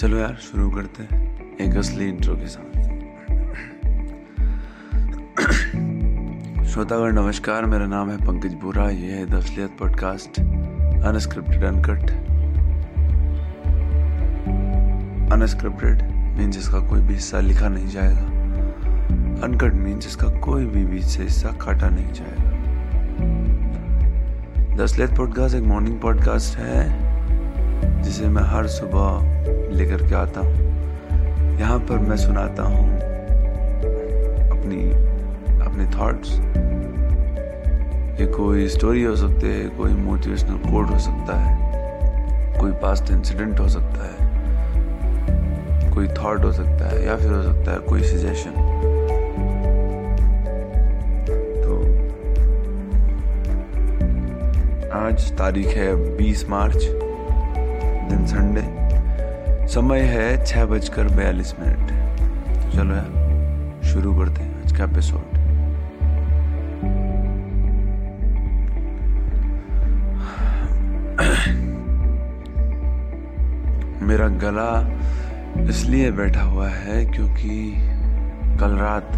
चलो 0.00 0.16
यार, 0.16 0.34
शुरू 0.34 0.70
करते 0.70 1.02
हैं 1.02 1.56
एक 1.56 1.76
असली 1.76 2.08
इंट्रो 2.08 2.34
के 2.34 2.46
साथ। 2.46 2.80
श्रोतागण, 6.64 7.12
नमस्कार, 7.12 7.64
मेरा 7.64 7.86
नाम 7.86 8.10
है 8.10 8.16
पंकज 8.16 8.54
बोरा, 8.54 8.90
ये 8.90 9.12
है 9.12 9.26
दसलियत 9.26 9.70
podcast 9.80 10.40
unscripted 11.04 11.64
uncut 11.64 12.10
unscripted 15.32 16.02
mean 16.38 16.50
जिसका 16.50 16.80
कोई 16.88 17.00
भी 17.00 17.14
हिस्सा 17.14 17.40
लिखा 17.40 17.68
नहीं 17.68 17.86
जाएगा। 17.86 18.26
अनकट 19.46 19.74
मीन 19.74 19.98
जिसका 19.98 20.28
कोई 20.28 20.66
भी 20.66 20.84
बीच 20.84 21.04
से 21.04 21.22
हिस्सा 21.22 21.48
काटा 21.48 21.88
नहीं 21.88 22.12
जाएगा। 22.12 22.50
दसलियत 24.76 25.10
पॉडकास्ट 25.10 25.56
एक 25.56 25.62
मॉर्निंग 25.62 26.00
पॉडकास्ट 26.00 26.58
है। 26.58 27.09
जिसे 28.02 28.28
मैं 28.28 28.42
हर 28.44 28.66
सुबह 28.68 29.74
लेकर 29.76 30.08
के 30.08 30.14
आता 30.14 30.40
हूँ। 30.40 31.58
यहाँ 31.60 31.78
पर 31.78 31.98
मैं 31.98 32.16
सुनाता 32.16 32.62
हूँ 32.62 32.84
अपनी, 34.50 34.80
अपने 35.60 35.86
थॉट्स 35.98 36.30
ये 38.20 38.26
कोई 38.26 38.68
स्टोरी 38.68 39.02
हो 39.02 39.14
सकती 39.16 39.46
है, 39.46 39.68
कोई 39.76 39.92
मोटिवेशनल 39.92 40.56
कोड 40.70 40.86
हो 40.86 40.98
सकता 40.98 41.36
है, 41.38 41.52
कोई 42.60 42.72
पास्ट 42.82 43.10
इंसिडेंट 43.10 43.60
हो 43.60 43.68
सकता 43.68 44.04
है, 44.04 44.28
कोई 45.94 46.08
थॉट 46.08 46.44
हो 46.44 46.52
सकता 46.52 46.88
है, 46.88 47.04
या 47.06 47.16
फिर 47.16 47.32
हो 47.32 47.42
सकता 47.42 47.72
है 47.72 47.78
कोई 47.88 48.02
सजेशन 48.02 48.50
तो 51.62 51.80
आज 54.98 55.30
तारीख 55.38 55.66
है 55.68 55.92
20 56.18 56.48
मार्च। 56.48 57.09
दिन 58.10 58.26
संडे 58.26 58.62
समय 59.68 60.00
है 60.00 60.44
छह 60.44 60.64
बजकर 60.66 61.08
बयालीस 61.08 61.54
मिनट। 61.60 61.90
तो 62.64 62.70
चलो 62.72 62.94
यार, 62.94 63.82
शुरू 63.84 64.14
करते 64.18 64.42
हैं 64.42 64.62
आज 64.62 64.72
का 64.72 64.84
एपिसोड 64.84 65.38
मेरा 74.02 74.28
गला 74.42 74.70
इसलिए 75.68 76.10
बैठा 76.10 76.42
हुआ 76.42 76.68
है 76.68 77.04
क्योंकि 77.06 77.72
कल 78.60 78.76
रात, 78.76 79.12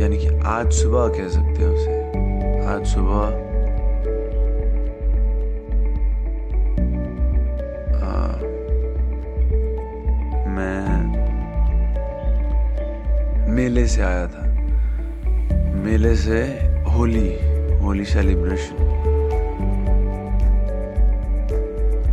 यानी 0.00 0.18
कि 0.18 0.28
आज 0.46 0.72
सुबह 0.72 1.08
कह 1.08 1.28
सकते 1.28 1.62
हैं 1.62 1.68
उसे, 1.68 1.96
आज 2.66 2.86
सुबह 2.86 3.55
मेले 13.76 13.88
से 13.88 14.02
आया 14.02 14.26
था। 14.26 14.42
मेले 15.84 16.14
से 16.16 16.38
होली 16.88 17.28
होली 17.78 18.04
सेलिब्रेशन 18.04 18.76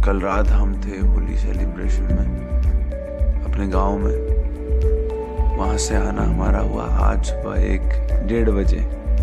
कल 0.05 0.19
रात 0.19 0.47
हम 0.47 0.73
थे 0.81 0.97
होली 0.99 1.37
सेलिब्रेशन 1.37 2.03
में, 2.03 3.45
अपने 3.45 3.67
गाँव 3.67 3.97
में। 3.97 5.57
वहाँ 5.57 5.77
से 5.77 5.95
आना 5.95 6.23
हमारा 6.23 6.59
हुआ 6.59 6.85
आज 7.01 7.23
सुबह 7.25 7.61
एक, 7.61 8.27
डेढ़ 8.27 8.49
बजे 8.49 8.79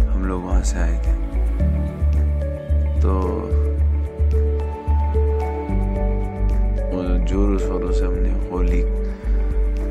हम 0.06 0.24
लोग 0.24 0.44
वहाँ 0.44 0.62
से 0.62 0.78
आए 0.78 0.96
थे। 0.96 1.12
तो 3.02 3.12
जोरों 7.26 7.58
शोरों 7.58 7.92
से 7.92 8.04
हमने 8.04 8.48
होली 8.48 8.82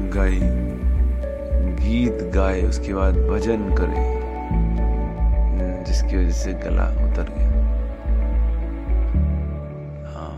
गाई। 0.09 0.68
गीत 1.89 2.19
गाए, 2.33 2.61
उसके 2.61 2.93
बाद 2.93 3.15
भजन 3.27 3.61
करे, 3.75 4.01
जिसकी 5.83 6.17
वजह 6.17 6.31
से 6.31 6.53
गला 6.53 6.85
उतर 7.05 7.29
गया। 7.29 7.47
हाँ। 10.11 10.35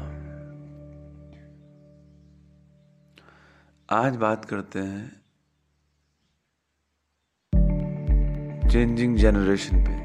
आज 3.90 4.16
बात 4.16 4.46
करते 4.46 4.80
हैं 4.80 5.10
चेंजिंग 8.70 9.18
जनरेशन 9.18 9.84
पे। 9.84 10.00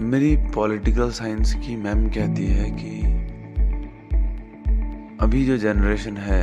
मेरी 0.00 0.36
पॉलिटिकल 0.54 1.10
साइंस 1.10 1.54
की 1.54 1.76
मैम 1.76 2.08
कहती 2.08 2.46
है 2.46 2.70
कि 2.70 3.25
अभी 5.26 5.44
जो 5.44 5.56
जनरेशन 5.58 6.16
है 6.16 6.42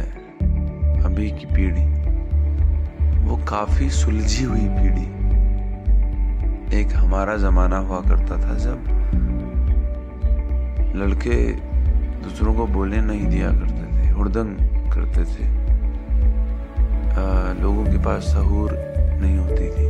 अभी 1.04 1.30
की 1.32 1.46
पीढ़ी 1.46 1.84
वो 3.24 3.36
काफ़ी 3.38 3.90
सुलझी 3.90 4.44
हुई 4.44 4.60
पीढ़ी। 4.60 5.06
एक 6.80 6.96
हमारा 6.96 7.38
जमाना 7.38 7.78
हुआ 7.78 8.02
करता 8.02 8.38
था 8.38 8.58
जब 8.58 8.84
लड़के 10.96 11.52
दूसरों 12.24 12.54
को 12.54 12.66
बोलने 12.68 13.02
नहीं 13.02 13.28
दिया 13.28 13.52
करते 13.52 13.86
थे 13.94 14.10
हुड़दंग 14.10 14.58
करते 14.92 15.24
थे। 15.24 15.46
आ, 17.14 17.54
लोगों 17.54 17.86
के 17.86 18.04
पास 18.04 18.24
सहूर 18.24 18.74
नहीं 19.22 19.38
होती 19.38 19.70
थी। 19.70 19.88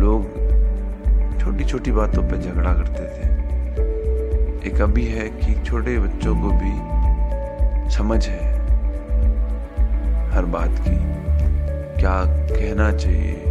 लोग 0.00 0.30
छोटी 1.40 1.64
छोटी 1.64 1.92
बातों 1.92 2.22
पे 2.22 2.38
झगड़ा 2.38 2.74
करते 2.74 3.04
थे। 3.04 3.47
एक 4.66 4.80
अभी 4.80 5.04
है 5.04 5.28
कि 5.28 5.62
छोटे 5.64 5.98
बच्चों 5.98 6.34
को 6.40 6.48
भी 6.50 7.90
समझ 7.90 8.28
है 8.28 8.54
हर 10.30 10.44
बात 10.44 10.68
की। 10.68 10.96
क्या 12.00 12.24
कहना 12.26 12.92
चाहिए? 12.92 13.44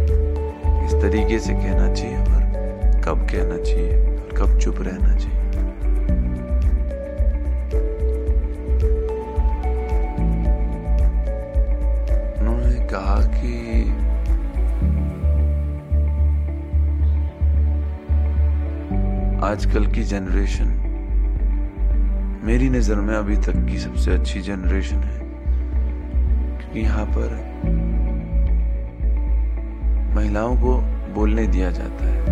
किस 0.66 0.92
तरीके 1.02 1.38
से 1.38 1.52
कहना 1.52 1.94
चाहिए 1.94 2.18
और 2.18 3.00
कब 3.00 3.26
कहना 3.26 3.64
चाहिए? 3.64 4.06
और 4.16 4.34
कब 4.38 4.58
चुप 4.58 4.76
रहना 4.78 5.16
चाहिए? 5.16 5.38
उन्होंने 12.40 12.86
कहा 12.86 13.20
कि 13.26 13.84
आजकल 19.44 19.86
की 19.86 20.02
जनरेशन 20.02 20.77
मेरी 22.44 22.68
नज़र 22.68 22.94
में 22.94 23.14
अभी 23.14 23.36
तक 23.36 23.66
की 23.66 23.78
सबसे 23.78 24.10
अच्छी 24.10 24.40
जनरेशन 24.40 24.96
है। 24.96 25.18
क्योंकि 26.58 26.80
यहाँ 26.80 27.06
पर 27.06 27.34
महिलाओं 30.14 30.56
को 30.56 30.78
बोलने 31.14 31.46
दिया 31.46 31.70
जाता 31.70 32.04
है। 32.04 32.24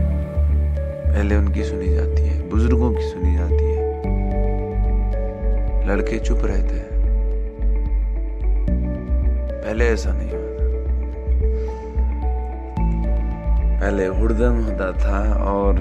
पहले 1.15 1.37
उनकी 1.37 1.65
सुनी 1.65 1.89
जाती 1.89 2.23
है, 2.23 2.51
बुज़ुर्गों 2.51 2.95
की 2.95 3.03
सुनी 3.03 3.37
जाती 3.37 3.65
है। 3.65 3.87
लड़के 5.89 6.19
चुप 6.19 6.39
रहते 6.45 6.75
हैं। 6.75 6.89
पहले 9.65 9.85
ऐसा 9.85 10.13
नहीं 10.13 10.31
होता 10.31 10.47
पहले 13.81 14.07
हुड़दंग 14.07 14.65
होता 14.65 14.93
था 14.93 15.35
और 15.35 15.77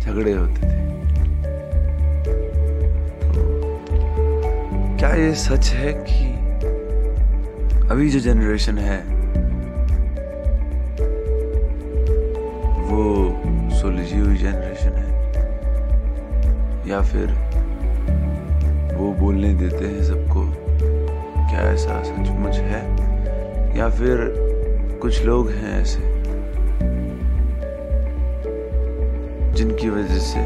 झगड़े 0.00 0.32
होते 0.32 0.62
थे। 0.62 0.87
क्या 4.98 5.10
ये 5.10 5.34
सच 5.34 5.68
है 5.68 5.92
कि 6.08 6.24
अभी 7.88 8.08
जो 8.10 8.20
जनरेशन 8.20 8.78
है, 8.78 8.98
वो 12.88 13.02
सुलझी 13.70 14.18
हुई 14.18 14.36
जनरेशन 14.36 14.96
है? 14.96 15.10
या 16.90 17.00
फिर 17.00 17.26
वो 18.96 19.12
बोलने 19.12 19.52
देते 19.54 19.84
हैं 19.84 20.02
सबको, 20.04 20.44
क्या 21.48 21.60
ऐसा 21.60 22.02
सचमुच 22.02 22.56
है? 22.56 22.82
या 23.78 23.88
फिर 23.90 24.16
कुछ 25.02 25.24
लोग 25.24 25.50
हैं 25.50 25.82
ऐसे, 25.82 26.00
जिनकी 29.52 29.88
वजह 29.88 30.18
से 30.18 30.40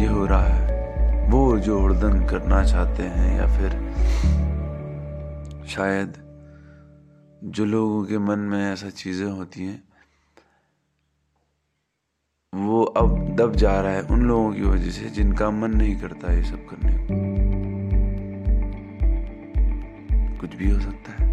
ये 0.00 0.06
हो 0.06 0.26
रहा 0.26 0.46
है। 0.46 0.57
वो 1.28 1.58
जो 1.58 1.80
हुड़दंग 1.80 2.28
करना 2.28 2.64
चाहते 2.64 3.02
हैं 3.02 3.36
या 3.36 3.46
फिर 3.46 3.70
शायद 5.68 6.14
जो 7.44 7.64
लोगों 7.64 8.04
के 8.04 8.18
मन 8.18 8.38
में 8.38 8.72
ऐसा 8.72 8.90
चीज़ें 8.90 9.26
होती 9.26 9.62
हैं, 9.62 9.82
वो 12.54 12.84
अब 12.84 13.36
दब 13.36 13.56
जा 13.56 13.80
रहा 13.80 13.92
है 13.92 14.02
उन 14.02 14.22
लोगों 14.22 14.52
की 14.52 14.62
वजह 14.62 14.90
से 14.90 15.10
जिनका 15.10 15.50
मन 15.50 15.70
नहीं 15.70 15.96
करता 15.96 16.32
ये 16.32 16.42
सब 16.42 16.66
करने 16.66 16.96
को। 16.98 17.06
कुछ 20.40 20.54
भी 20.54 20.70
हो 20.70 20.80
सकता 20.80 21.12
है। 21.12 21.28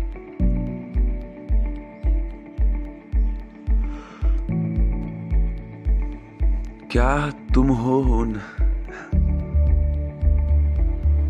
क्या 6.92 7.32
तुम 7.54 7.68
हो 7.68 8.00
उन 8.00 8.42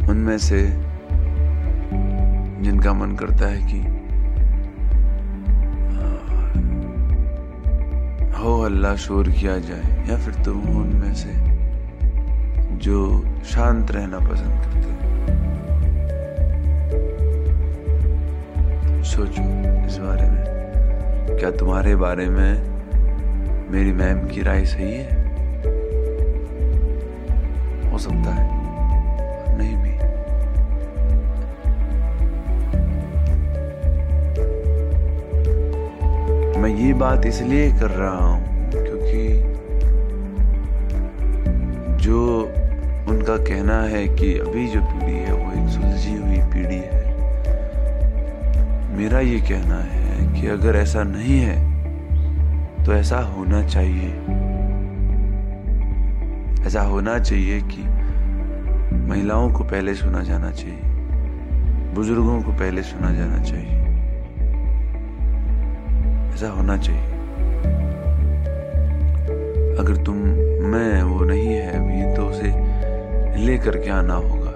उनमें 0.10 0.38
से 0.38 0.62
जिनका 2.64 2.94
मन 2.94 3.16
करता 3.16 3.48
है 3.48 3.62
कि 3.62 3.80
हो 8.40 8.62
अल्लाह, 8.62 8.96
शोर 8.96 9.30
किया 9.30 9.58
जाए। 9.60 10.08
या 10.10 10.18
फिर 10.18 10.34
तुम 10.34 10.58
हो 10.58 10.80
उनमें 10.82 11.14
से 11.14 11.34
जो 12.78 13.26
शांत 13.46 13.92
रहना 13.92 14.20
पसंद 14.20 14.62
करते 14.66 14.86
सोचो 19.04 19.42
इस 19.86 19.98
बारे 19.98 20.30
में। 20.30 20.46
क्या 21.40 21.52
तुम्हारे 21.52 21.96
बारे 21.96 22.26
में 22.26 22.76
मेरी 23.72 23.92
मैम 23.92 24.28
की 24.28 24.42
राय 24.42 24.66
सही 24.66 24.94
है? 24.94 25.10
हो 27.92 27.98
सकता 27.98 28.34
है। 28.34 28.66
नहीं 29.58 29.84
भी। 29.84 29.95
मैं 36.66 36.74
ये 36.76 36.94
बात 36.94 37.26
इसलिए 37.26 37.66
कर 37.72 37.92
रहा 37.92 38.18
हूँ 38.18 38.70
क्योंकि 38.72 39.24
जो 42.04 42.22
उनका 43.10 43.36
कहना 43.40 43.76
है 43.84 44.08
कि 44.08 44.32
अभी 44.40 44.66
जो 44.68 44.82
पीढ़ी 44.82 45.14
है, 45.14 45.34
वो 45.34 45.52
एक 45.52 45.70
सुलझी 45.70 46.16
हुई 46.16 46.40
पीढ़ी 46.54 46.76
है। 46.76 47.04
मेरा 48.98 49.20
ये 49.20 49.40
कहना 49.42 49.80
है 49.84 50.34
कि 50.34 50.48
अगर 50.48 50.76
ऐसा 50.76 51.04
नहीं 51.04 51.40
है 51.40 52.84
तो 52.86 52.94
ऐसा 52.94 53.20
होना 53.28 53.66
चाहिए। 53.68 54.10
ऐसा 56.66 56.82
होना 56.82 57.18
चाहिए 57.20 57.62
कि 57.62 57.84
महिलाओं 59.08 59.52
को 59.54 59.64
पहले 59.64 59.96
सुना 59.96 60.24
जाना 60.24 60.52
चाहिए, 60.52 60.82
बुज़ुर्गों 61.96 62.42
को 62.44 62.52
पहले 62.54 62.84
सुना 62.84 63.14
जाना 63.14 63.44
चाहिए। 63.44 63.85
ऐसा 66.36 66.48
होना 66.48 66.76
चाहिए। 66.78 67.04
अगर 69.80 69.96
तुम 70.04 70.16
मैं 70.72 71.04
वो 71.04 71.26
नहीं 71.26 71.46
है 71.46 71.68
अभी 71.76 72.16
तो 72.16 72.26
उसे 72.26 72.50
लेकर 73.46 73.78
के 73.78 73.90
आना 73.90 74.14
होगा? 74.14 74.52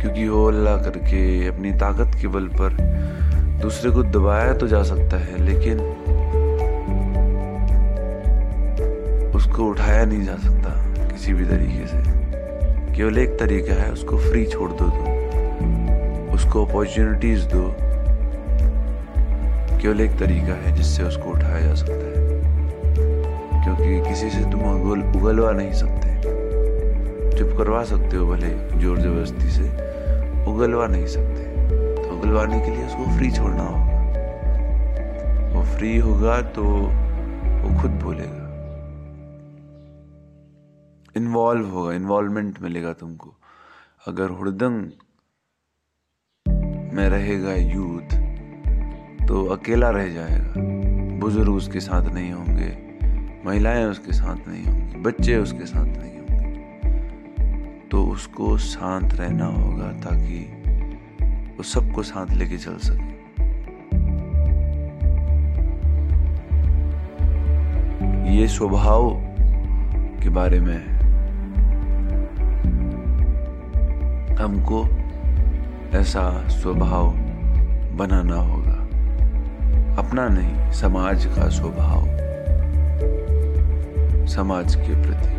क्योंकि 0.00 0.28
वो 0.28 0.46
अल्लाह 0.48 0.76
करके 0.76 1.22
अपनी 1.48 1.72
ताकत 1.72 2.20
के 2.20 2.28
बल 2.28 2.48
पर 2.48 2.76
दूसरे 3.62 3.90
को 3.90 4.02
दबाया 4.02 4.52
तो 4.54 4.68
जा 4.68 4.82
सकता 4.82 5.16
है, 5.16 5.44
लेकिन 5.44 5.80
उसको 9.34 9.64
उठाया 9.64 10.04
नहीं 10.04 10.22
जा 10.24 10.36
सकता 10.36 10.70
किसी 11.06 11.32
भी 11.32 11.44
तरीके 11.44 11.86
से। 11.86 12.23
केवल 12.96 13.18
एक 13.18 13.30
तरीका 13.30 13.74
है, 13.74 13.92
उसको 13.92 14.18
फ्री 14.18 14.46
छोड़ 14.46 14.70
दो 14.70 14.90
तुम। 14.90 16.30
उसको 16.34 16.66
अपॉर्चुनिटीज़ 16.66 17.46
दो। 17.46 17.74
केवल 19.82 20.00
एक 20.00 20.10
तरीका 20.10 20.54
है 20.54 20.72
जिससे 20.72 21.02
उसको 21.02 21.30
उठाया 21.30 21.60
जा 21.60 21.74
सकता 21.74 21.92
है। 21.92 22.24
क्योंकि 23.64 24.08
किसी 24.08 24.30
से 24.30 24.40
तुम 24.40 24.60
उगल, 24.60 25.20
उगलवा 25.20 25.50
नहीं 25.52 25.72
सकते। 25.72 26.08
चुप 27.38 27.58
करवा 27.58 27.84
सकते 27.84 28.16
हो 28.16 28.26
भले 28.26 28.78
ज़ोर 28.78 28.98
ज़बरदस्ती 28.98 29.50
से। 29.50 29.70
उगलवा 30.50 30.86
नहीं 30.86 31.06
सकते। 31.06 31.42
तो 31.94 32.18
उगलवाने 32.18 32.60
के 32.60 32.70
लिए 32.70 32.86
उसको 32.86 33.16
फ्री 33.16 33.30
छोड़ना 33.30 33.62
होगा। 33.62 33.94
वो 35.54 35.64
फ्री 35.64 35.98
होगा 35.98 36.40
तो 36.40 36.62
वो 36.62 37.80
खुद 37.80 37.90
बोलेगा। 37.90 38.43
इन्वॉल्व 41.16 41.66
होगा 41.66 41.92
इन्वॉल्वमेंट 41.94 42.60
मिलेगा 42.62 42.92
तुमको। 42.92 43.34
अगर 44.06 44.30
हुड़दंग 44.30 44.90
में 46.94 47.08
रहेगा 47.08 47.54
यूथ 47.54 48.16
तो 49.28 49.44
अकेला 49.46 49.90
रह 49.90 50.08
जाएगा। 50.08 50.52
बुज़ुर्ग 51.20 51.48
उसके 51.48 51.80
साथ 51.80 52.10
नहीं 52.12 52.32
होंगे, 52.32 52.70
महिलाएँ 53.46 53.84
उसके 53.84 54.12
साथ 54.12 54.48
नहीं 54.48 54.64
होंगी, 54.64 54.96
बच्चे 54.96 55.36
उसके 55.36 55.66
साथ 55.66 55.86
नहीं 55.86 56.18
होंगे। 56.18 57.88
तो 57.88 58.04
उसको 58.04 58.56
शांत 58.58 59.14
रहना 59.14 59.46
होगा 59.46 59.92
ताकि 60.00 60.44
वो 61.56 61.62
सबको 61.62 62.02
साथ 62.02 62.30
लेके 62.30 62.58
चल 62.58 62.76
सके। 62.78 63.12
ये 68.34 68.48
स्वभाव 68.48 69.10
के 70.22 70.28
बारे 70.28 70.60
में 70.60 70.93
हमको 74.40 74.88
ऐसा 75.98 76.48
स्वभाव 76.48 77.10
बनाना 77.96 78.36
होगा। 78.36 78.74
अपना 80.02 80.28
नहीं, 80.28 80.72
समाज 80.72 81.26
का 81.26 81.48
स्वभाव। 81.48 82.06
समाज 84.26 84.74
के 84.74 85.02
प्रति। 85.02 85.34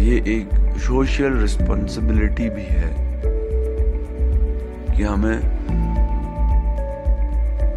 ये 0.00 0.16
एक 0.16 0.78
सोशल 0.78 1.32
रिस्पॉन्सिबिलिटी 1.32 2.48
भी 2.50 2.62
है 2.62 2.94
कि 4.96 5.02
हमें 5.02 5.38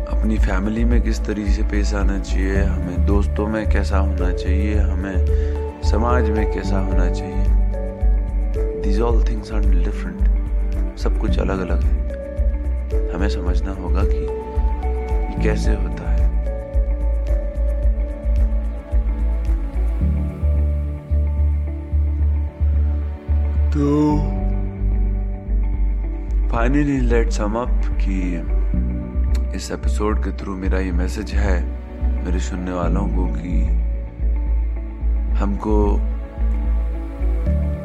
अपनी 0.07 0.38
फैमिली 0.38 0.86
में 0.86 1.01
किस 1.01 1.25
तरीके 1.25 1.51
से 1.51 1.63
पेश 1.63 1.94
आना 1.94 2.19
चाहिए, 2.19 2.63
हमें 2.63 3.05
दोस्तों 3.05 3.48
में 3.48 3.70
कैसा 3.70 3.98
होना 3.98 4.31
चाहिए, 4.34 4.75
हमें 4.75 5.25
समाज 5.84 6.29
में 6.29 6.51
कैसा 6.51 6.79
होना 6.79 7.10
चाहिए। 7.10 7.56
These 8.88 9.01
all 9.01 9.24
things 9.29 9.51
are 9.51 9.60
different 9.60 10.98
सब 10.98 11.20
कुछ 11.20 11.39
अलग 11.39 11.60
अलग 11.60 11.84
है। 11.84 13.13
हमें 13.13 13.29
समझना 13.29 13.72
होगा 13.72 14.03
कि 14.03 14.17
ये 14.17 15.44
कैसे 15.44 15.72
होता 15.75 16.12
है। 16.12 16.27
तो 23.72 24.17
फाइनली 26.50 27.00
लेट 27.00 27.29
सम 27.29 27.53
अप 27.53 27.82
कि 28.01 28.20
इस 29.56 29.72
एपिसोड 29.72 30.24
के 30.24 30.32
थ्रू 30.32 30.56
मेरा 30.56 30.79
ये 30.79 30.91
मैसेज 30.91 31.32
है 31.32 31.63
मेरे 32.25 32.39
सुनने 32.39 32.72
वालों 32.72 33.08
को 33.08 33.27
कि 33.34 33.63
हमको 35.38 36.00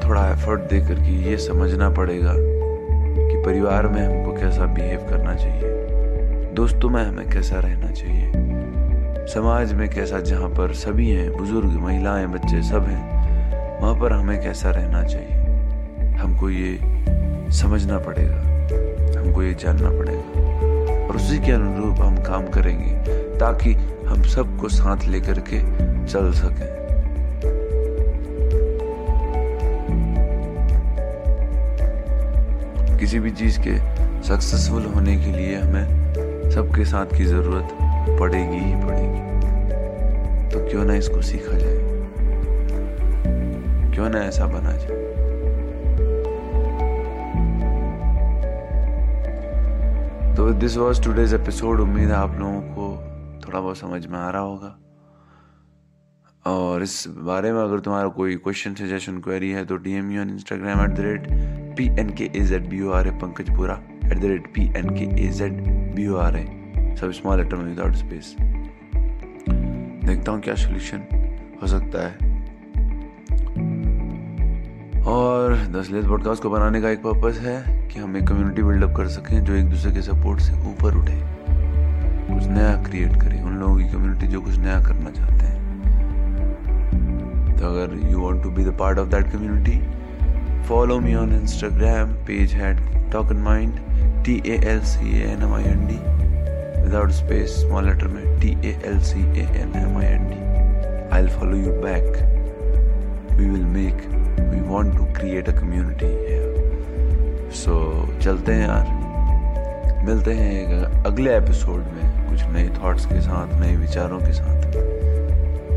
थोड़ा 0.05 0.27
एफर्ट 0.29 0.61
दे 0.71 0.81
करके 0.81 1.13
ये 1.31 1.37
समझना 1.39 1.89
पड़ेगा 1.91 2.33
कि 2.35 3.43
परिवार 3.45 3.87
में 3.89 4.01
हमको 4.03 4.33
कैसा 4.33 4.67
बिहेव 4.75 5.09
करना 5.11 5.35
चाहिए, 5.35 5.71
दोस्तों 6.55 6.91
में 6.91 7.03
हमें 7.05 7.29
कैसा 7.31 7.59
रहना 7.59 7.91
चाहिए, 7.91 9.27
समाज 9.27 9.73
में 9.73 9.89
कैसा 9.89 10.21
जहाँ 10.21 10.49
पर 10.49 10.73
सभी 10.75 11.11
हैं, 11.11 11.31
बुज़ुर्ग, 11.33 11.79
महिलाएँ, 11.81 12.27
बच्चे 12.27 12.63
सब 12.63 12.87
हैं, 12.89 13.81
वहाँ 13.81 13.95
पर 14.01 14.13
हमें 14.13 14.43
कैसा 14.43 14.71
रहना 14.71 15.03
चाहिए, 15.05 16.17
हमको 16.17 16.51
ये 16.51 16.79
समझना 17.53 17.99
पड़ेगा, 17.99 19.21
हमको 19.21 19.43
ये 19.43 19.55
जानना 19.55 19.91
पड़ेगा 19.91 21.07
और 21.07 21.17
उसी 21.17 21.39
के 21.39 21.53
अनुरूप 21.53 22.01
हम 22.01 22.17
काम 22.23 22.49
करेंगे 22.49 22.93
ताकि 23.39 23.75
हम 24.07 24.23
सबको 24.29 24.69
साथ 24.69 25.09
लेकर 25.09 25.39
के 25.49 25.61
चल 26.07 26.33
सकें। 26.33 26.82
किसी 33.03 33.19
भी 33.21 33.31
चीज़ 33.31 33.59
के 33.61 33.79
सक्सेसफुल 34.23 34.85
होने 34.85 35.17
के 35.17 35.31
लिए 35.33 35.57
हमें 35.57 36.51
सबके 36.51 36.85
साथ 36.85 37.07
की 37.07 37.25
ज़रूरत 37.25 37.69
पड़ेगी 38.21 38.59
ही 38.59 38.75
पड़ेगी। 38.75 39.21
तो 40.51 40.71
क्यों 40.71 40.85
ना 40.85 40.95
इसको 40.95 41.23
सीखा 41.23 41.53
जाए? 41.53 41.77
क्यों 43.95 44.11
ना 44.11 44.19
ऐसा 44.19 44.47
बना 44.47 44.73
जाए? 44.73 45.03
तो 50.37 50.51
दिस 50.51 50.77
वॉज़ 50.77 51.03
टूडेज 51.03 51.35
एपिसोड 51.35 51.81
उम्मीद 51.81 52.09
है 52.09 52.15
आप 52.15 52.39
लोगों 52.39 52.61
को 52.61 52.97
थोड़ा 53.47 53.61
बहुत 53.61 53.79
समझ 53.79 54.07
में 54.07 54.19
आ 54.19 54.31
रहा 54.31 54.43
होगा। 54.43 54.92
और 56.47 56.83
इस 56.83 57.05
बारे 57.09 57.53
में 57.53 57.61
अगर 57.63 57.81
तुम्हारा 57.81 58.09
कोई 58.09 58.35
क्वेश्चन 58.37 58.75
सजेशन 58.75 59.19
क्वेरी 59.19 59.51
है 59.51 59.65
तो 59.65 59.77
D 59.77 59.93
M 59.93 60.11
you 60.13 60.21
on 60.21 60.31
Instagram 60.31 60.81
at 60.85 60.91
the 60.91 61.01
rate 61.01 61.27
P 61.77 61.87
N 62.01 62.11
K 62.11 62.25
A 62.37 62.41
Z 62.41 62.69
B 62.69 62.81
O 62.83 62.91
R 62.91 63.09
A 63.09 63.11
Pankaj 63.11 63.51
at 64.13 64.19
the 64.19 64.25
rate 64.25 64.47
P 64.55 64.65
N 64.77 64.91
K 64.91 65.05
A 65.25 65.29
Z 65.29 65.63
B 65.95 66.07
O 66.09 66.17
R 66.17 66.37
A 66.37 66.45
सब 67.01 67.11
small 67.11 67.39
letter 67.39 67.57
में 67.57 67.65
without 67.65 67.95
space 67.95 68.35
देखता 70.05 70.33
हूँ 70.33 70.41
क्या 70.41 70.55
solution 70.55 71.05
हो 71.63 71.67
सकता 71.67 72.07
है। 72.07 72.31
और 75.07 75.57
दस 75.73 75.91
लेस 75.91 76.05
पॉडकास्ट 76.05 76.43
को 76.43 76.51
बनाने 76.51 76.81
का 76.83 76.91
एक 76.91 76.99
पर्पज़ 76.99 77.39
है 77.39 77.89
कि 77.89 78.01
हम 78.01 78.17
एक 78.17 78.27
कम्युनिटी 78.29 78.63
बिल्डअप 78.63 78.97
कर 78.97 79.09
सकें 79.09 79.45
जो 79.45 79.55
एक 79.55 79.71
दूसरे 79.71 79.93
के 79.93 80.03
सपोर्ट 80.03 80.41
से 80.41 80.53
ऊपर 80.71 80.97
उठे। 80.97 81.21
कुछ 82.27 82.47
नया 82.49 82.83
क्रिएट 82.83 83.21
करे। 83.23 83.41
उन 83.43 83.57
लोगों 83.57 83.77
की 83.77 83.89
कम्युनिटी 83.89 84.27
जो 84.27 84.41
कुछ 84.41 84.57
नया 84.57 84.81
करना 84.83 85.11
चाहते 85.11 85.45
हैं। 85.45 85.62
तो 87.63 87.69
अगर 87.69 88.11
you 88.11 88.19
want 88.19 88.43
to 88.43 88.51
be 88.51 88.65
the 88.65 88.77
part 88.79 88.99
of 88.99 89.09
that 89.09 89.33
community 89.33 89.79
follow 90.69 90.99
me 91.01 91.15
on 91.15 91.33
Instagram 91.33 92.13
page 92.27 92.55
had 92.55 92.79
talk 93.13 93.33
in 93.33 93.39
mind 93.39 93.79
T 94.25 94.43
A 94.47 94.57
L 94.65 94.81
C 94.81 95.21
N 95.23 95.43
M 95.43 95.55
I 95.55 95.63
N 95.63 95.87
D 95.87 95.99
without 96.83 97.11
space 97.11 97.51
small 97.51 97.85
letter 97.85 98.07
में 98.07 98.41
T 98.41 98.51
A 98.65 98.73
L 98.87 98.99
C 99.01 99.21
A 99.41 99.45
N 99.61 99.73
M 99.77 99.99
I 99.99 100.07
N 100.07 100.29
D 100.31 100.41
I 101.17 101.27
follow 101.27 101.57
you 101.57 101.73
back 101.83 102.11
we 103.33 103.47
will 103.47 103.65
make 103.77 104.07
we 104.41 104.61
want 104.69 104.97
to 104.97 105.05
create 105.05 105.49
a 105.49 105.61
community 105.61 106.13
so 107.55 107.79
चलते 108.23 108.53
हैं 108.53 108.69
यार। 108.69 110.05
मिलते 110.07 110.33
हैं 110.33 110.83
अगले 111.05 111.37
episode 111.37 111.79
में, 111.79 112.29
कुछ 112.29 112.43
नए 112.45 112.69
थॉट्स 112.83 113.07
के 113.07 113.21
साथ, 113.21 113.61
नए 113.61 113.77
विचारों 113.77 114.19
के 114.19 114.33
साथ। 114.33 114.62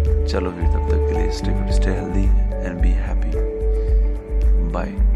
चलो 0.06 0.52
फिर 0.52 0.68
तब 0.70 0.90
तक 0.90 1.08
के 1.08 1.14
लिए 1.14 1.32
stay 1.32 1.74
stay 1.74 1.92
healthy 1.92 2.24
and 2.68 2.82
be 2.82 2.90
happy 3.02 3.32
bye 4.72 5.15